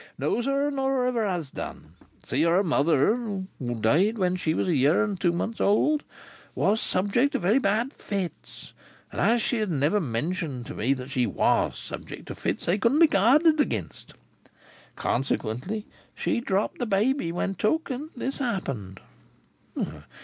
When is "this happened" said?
18.15-19.01